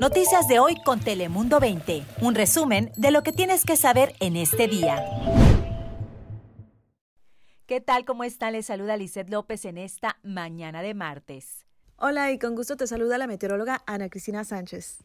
[0.00, 2.04] Noticias de hoy con Telemundo 20.
[2.20, 5.02] Un resumen de lo que tienes que saber en este día.
[7.66, 8.04] ¿Qué tal?
[8.04, 8.50] ¿Cómo está?
[8.50, 11.64] Les saluda Lizeth López en esta mañana de martes.
[11.96, 15.02] Hola y con gusto te saluda la meteoróloga Ana Cristina Sánchez.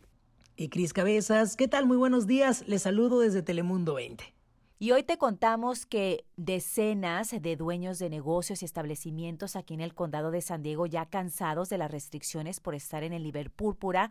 [0.57, 1.85] Y Cris Cabezas, ¿qué tal?
[1.85, 2.67] Muy buenos días.
[2.67, 4.33] Les saludo desde Telemundo 20.
[4.77, 9.93] Y hoy te contamos que decenas de dueños de negocios y establecimientos aquí en el
[9.93, 14.09] condado de San Diego ya cansados de las restricciones por estar en el nivel púrpura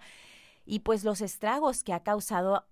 [0.71, 2.65] y pues los estragos que ha causado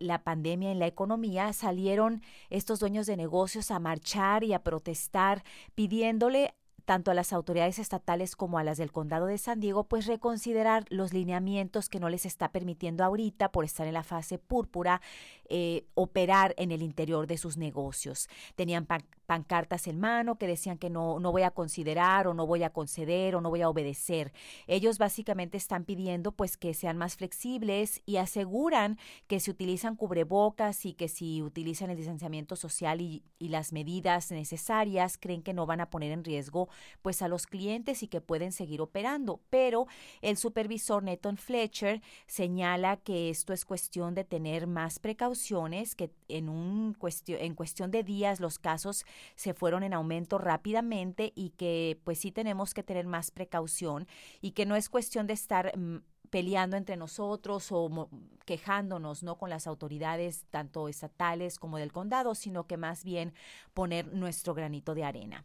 [0.00, 5.44] la pandemia en la economía, salieron estos dueños de negocios a marchar y a protestar
[5.76, 6.52] pidiéndole
[6.84, 10.84] tanto a las autoridades estatales como a las del condado de San Diego, pues reconsiderar
[10.90, 15.00] los lineamientos que no les está permitiendo ahorita por estar en la fase púrpura
[15.48, 18.28] eh, operar en el interior de sus negocios.
[18.56, 18.86] Tenían
[19.24, 22.70] pancartas en mano que decían que no, no voy a considerar o no voy a
[22.70, 24.32] conceder o no voy a obedecer.
[24.66, 30.84] Ellos básicamente están pidiendo pues que sean más flexibles y aseguran que si utilizan cubrebocas
[30.86, 35.66] y que si utilizan el distanciamiento social y, y las medidas necesarias, creen que no
[35.66, 36.68] van a poner en riesgo
[37.02, 39.40] pues a los clientes y que pueden seguir operando.
[39.50, 39.86] Pero
[40.22, 46.48] el supervisor Nathan Fletcher señala que esto es cuestión de tener más precauciones, que en,
[46.48, 49.04] un cuestión, en cuestión de días los casos
[49.36, 54.06] se fueron en aumento rápidamente y que pues sí tenemos que tener más precaución
[54.40, 55.98] y que no es cuestión de estar mm,
[56.30, 58.08] peleando entre nosotros o
[58.44, 63.34] quejándonos no con las autoridades tanto estatales como del condado, sino que más bien
[63.72, 65.44] poner nuestro granito de arena.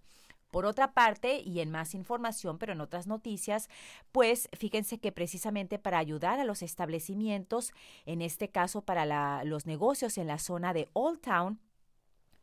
[0.52, 3.70] Por otra parte, y en más información, pero en otras noticias,
[4.12, 7.72] pues fíjense que precisamente para ayudar a los establecimientos,
[8.08, 11.60] en este caso para los negocios en la zona de Old Town,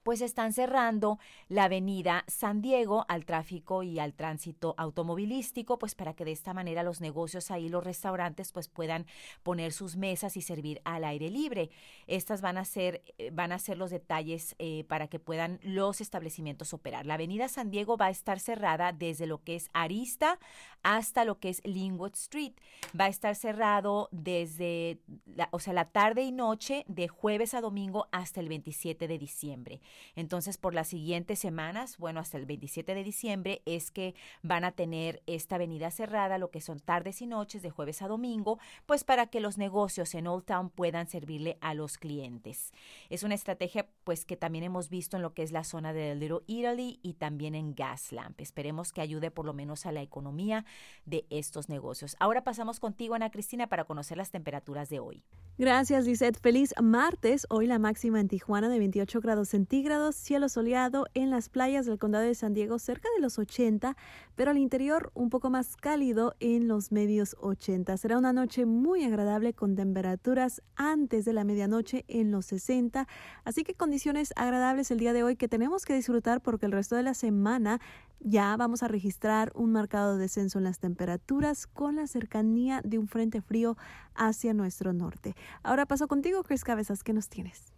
[0.06, 1.18] pues están cerrando
[1.48, 6.54] la avenida San Diego al tráfico y al tránsito automovilístico, pues para que de esta
[6.54, 9.06] manera los negocios ahí, los restaurantes, pues puedan
[9.42, 11.70] poner sus mesas y servir al aire libre.
[12.06, 16.00] Estas van a ser, eh, van a ser los detalles eh, para que puedan los
[16.00, 17.04] establecimientos operar.
[17.04, 20.38] La avenida San Diego va a estar cerrada desde lo que es Arista
[20.84, 22.52] hasta lo que es Linwood Street.
[22.98, 27.60] Va a estar cerrado desde, la, o sea, la tarde y noche de jueves a
[27.60, 29.80] domingo hasta el 27 de diciembre.
[30.14, 34.72] Entonces, por las siguientes semanas, bueno, hasta el 27 de diciembre, es que van a
[34.72, 39.04] tener esta avenida cerrada, lo que son tardes y noches de jueves a domingo, pues
[39.04, 42.72] para que los negocios en Old Town puedan servirle a los clientes.
[43.10, 46.14] Es una estrategia, pues, que también hemos visto en lo que es la zona de
[46.14, 48.40] Little Italy y también en Gaslamp.
[48.40, 50.64] Esperemos que ayude por lo menos a la economía
[51.04, 52.16] de estos negocios.
[52.20, 55.22] Ahora pasamos contigo, Ana Cristina, para conocer las temperaturas de hoy.
[55.58, 56.06] Gracias.
[56.42, 57.46] Feliz martes.
[57.48, 59.76] Hoy la máxima en Tijuana de 28 grados centígrados,
[60.12, 63.96] cielo soleado en las playas del condado de San Diego cerca de los 80,
[64.34, 67.96] pero al interior un poco más cálido en los medios 80.
[67.96, 73.06] Será una noche muy agradable con temperaturas antes de la medianoche en los 60,
[73.44, 76.96] así que condiciones agradables el día de hoy que tenemos que disfrutar porque el resto
[76.96, 77.80] de la semana
[78.18, 83.06] ya vamos a registrar un marcado descenso en las temperaturas con la cercanía de un
[83.06, 83.76] frente frío
[84.16, 85.36] hacia nuestro norte.
[85.62, 87.75] Ahora paso contigo, Chris Cabezas, ¿qué nos tienes?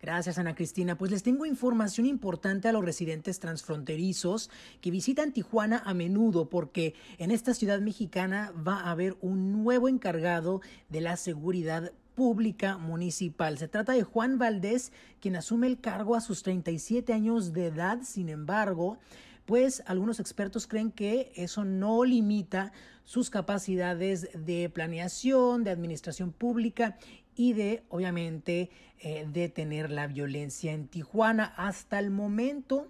[0.00, 0.96] Gracias, Ana Cristina.
[0.96, 4.48] Pues les tengo información importante a los residentes transfronterizos
[4.80, 9.88] que visitan Tijuana a menudo porque en esta ciudad mexicana va a haber un nuevo
[9.88, 13.58] encargado de la seguridad pública municipal.
[13.58, 17.98] Se trata de Juan Valdés, quien asume el cargo a sus 37 años de edad.
[18.02, 18.98] Sin embargo,
[19.46, 22.72] pues algunos expertos creen que eso no limita
[23.04, 26.98] sus capacidades de planeación, de administración pública
[27.38, 28.68] y de, obviamente,
[28.98, 31.54] eh, detener la violencia en Tijuana.
[31.56, 32.88] Hasta el momento,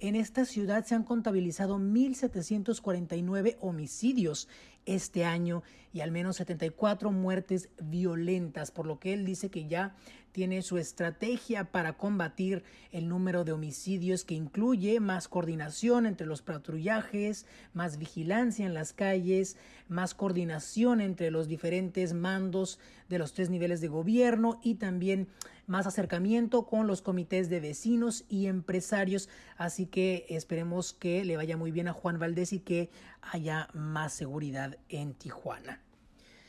[0.00, 4.48] en esta ciudad se han contabilizado 1.749 homicidios
[4.86, 5.62] este año
[5.92, 9.94] y al menos 74 muertes violentas, por lo que él dice que ya
[10.32, 12.62] tiene su estrategia para combatir
[12.92, 18.92] el número de homicidios que incluye más coordinación entre los patrullajes, más vigilancia en las
[18.92, 19.56] calles,
[19.88, 22.78] más coordinación entre los diferentes mandos
[23.08, 25.28] de los tres niveles de gobierno y también
[25.70, 29.28] más acercamiento con los comités de vecinos y empresarios.
[29.56, 32.90] Así que esperemos que le vaya muy bien a Juan Valdés y que
[33.22, 35.80] haya más seguridad en Tijuana.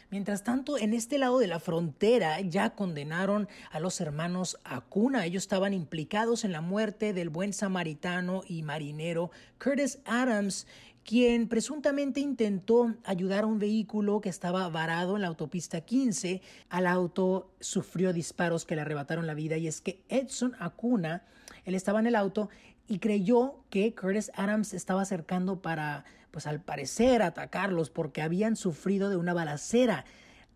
[0.09, 5.25] Mientras tanto, en este lado de la frontera ya condenaron a los hermanos Acuna.
[5.25, 10.67] Ellos estaban implicados en la muerte del buen samaritano y marinero Curtis Adams
[11.03, 16.41] quien presuntamente intentó ayudar a un vehículo que estaba varado en la autopista 15.
[16.69, 21.23] Al auto sufrió disparos que le arrebataron la vida y es que Edson Acuna,
[21.65, 22.49] él estaba en el auto
[22.87, 29.09] y creyó que Curtis Adams estaba acercando para, pues al parecer, atacarlos porque habían sufrido
[29.09, 30.05] de una balacera.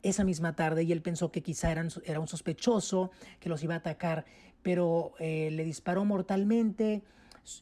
[0.03, 3.09] esa misma tarde y él pensó que quizá era un sospechoso
[3.39, 4.25] que los iba a atacar,
[4.61, 7.01] pero eh, le disparó mortalmente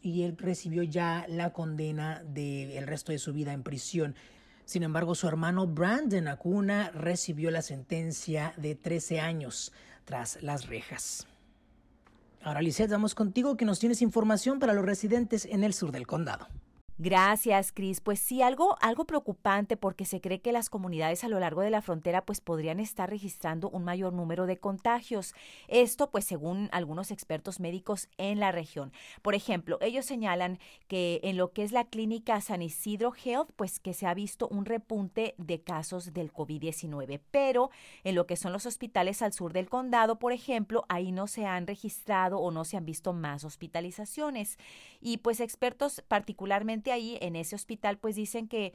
[0.01, 4.15] y él recibió ya la condena del resto de su vida en prisión.
[4.65, 9.74] Sin embargo, su hermano Brandon Acuna recibió la sentencia de 13 años
[10.06, 11.27] tras las rejas.
[12.41, 16.07] Ahora, Lisette, vamos contigo que nos tienes información para los residentes en el sur del
[16.07, 16.47] condado.
[16.99, 18.01] Gracias, Cris.
[18.01, 21.71] Pues sí, algo, algo preocupante porque se cree que las comunidades a lo largo de
[21.71, 25.33] la frontera pues podrían estar registrando un mayor número de contagios.
[25.67, 28.93] Esto pues según algunos expertos médicos en la región.
[29.23, 33.79] Por ejemplo, ellos señalan que en lo que es la clínica San Isidro Health pues
[33.79, 37.71] que se ha visto un repunte de casos del COVID-19, pero
[38.03, 41.47] en lo que son los hospitales al sur del condado, por ejemplo, ahí no se
[41.47, 44.59] han registrado o no se han visto más hospitalizaciones.
[45.01, 48.73] Y pues expertos particularmente ahí, en ese hospital, pues dicen que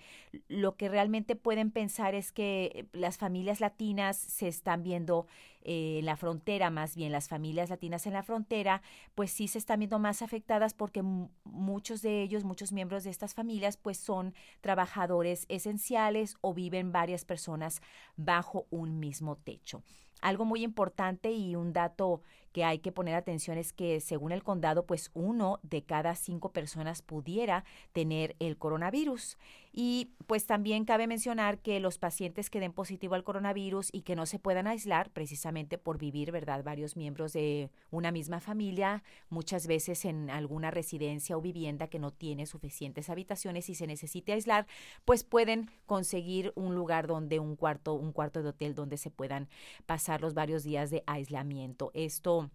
[0.48, 5.26] lo que realmente pueden pensar es que las familias latinas se están viendo
[5.62, 8.82] eh, en la frontera, más bien las familias latinas en la frontera,
[9.14, 11.02] pues sí se están viendo más afectadas porque
[11.44, 17.24] muchos de ellos, muchos miembros de estas familias, pues son trabajadores esenciales o viven varias
[17.24, 17.82] personas
[18.16, 19.82] bajo un mismo techo.
[20.20, 22.22] Algo muy importante y un dato
[22.58, 26.50] que hay que poner atención es que según el condado, pues uno de cada cinco
[26.50, 29.38] personas pudiera tener el coronavirus.
[29.72, 34.16] Y pues también cabe mencionar que los pacientes que den positivo al coronavirus y que
[34.16, 36.64] no se puedan aislar precisamente por vivir, ¿verdad?
[36.64, 42.10] Varios miembros de una misma familia, muchas veces en alguna residencia o vivienda que no
[42.10, 44.66] tiene suficientes habitaciones y se necesite aislar,
[45.04, 49.48] pues pueden conseguir un lugar donde un cuarto, un cuarto de hotel donde se puedan
[49.86, 51.92] pasar los varios días de aislamiento.
[51.94, 52.47] Esto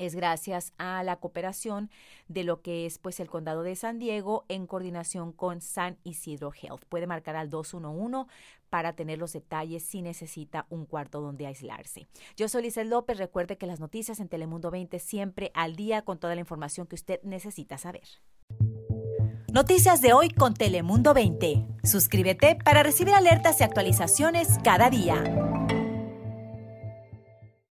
[0.00, 1.90] es gracias a la cooperación
[2.28, 6.52] de lo que es pues el condado de San Diego en coordinación con San Isidro
[6.52, 6.84] Health.
[6.88, 8.26] Puede marcar al 211
[8.70, 12.06] para tener los detalles si necesita un cuarto donde aislarse.
[12.36, 13.18] Yo soy Lizeth López.
[13.18, 16.94] Recuerde que las noticias en Telemundo 20 siempre al día con toda la información que
[16.94, 18.04] usted necesita saber.
[19.52, 21.66] Noticias de hoy con Telemundo 20.
[21.82, 25.24] Suscríbete para recibir alertas y actualizaciones cada día.